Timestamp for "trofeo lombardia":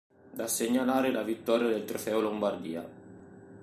1.85-2.89